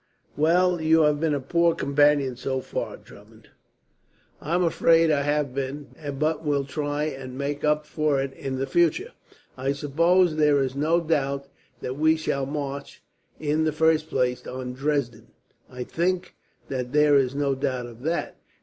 [0.35, 3.49] "Well, you have been a poor companion so far, Drummond."
[4.41, 8.57] "I am afraid I have been, but will try and make up for it, in
[8.57, 9.11] the future.
[9.55, 11.47] "I suppose there is no doubt
[11.81, 13.03] that we shall march,
[13.39, 15.27] in the first place, on Dresden."
[15.69, 16.33] "I think
[16.67, 18.37] that there is no doubt of that.